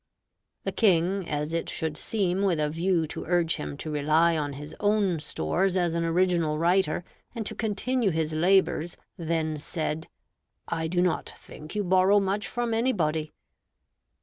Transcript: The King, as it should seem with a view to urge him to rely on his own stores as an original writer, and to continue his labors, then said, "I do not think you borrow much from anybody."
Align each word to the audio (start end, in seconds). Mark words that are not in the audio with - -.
The 0.63 0.71
King, 0.71 1.29
as 1.29 1.53
it 1.53 1.69
should 1.69 1.95
seem 1.95 2.41
with 2.41 2.59
a 2.59 2.71
view 2.71 3.05
to 3.05 3.23
urge 3.25 3.57
him 3.57 3.77
to 3.77 3.91
rely 3.91 4.35
on 4.35 4.53
his 4.53 4.75
own 4.79 5.19
stores 5.19 5.77
as 5.77 5.93
an 5.93 6.03
original 6.03 6.57
writer, 6.57 7.03
and 7.35 7.45
to 7.45 7.53
continue 7.53 8.09
his 8.09 8.33
labors, 8.33 8.97
then 9.15 9.59
said, 9.59 10.07
"I 10.67 10.87
do 10.87 11.03
not 11.03 11.29
think 11.29 11.75
you 11.75 11.83
borrow 11.83 12.19
much 12.19 12.47
from 12.47 12.73
anybody." 12.73 13.31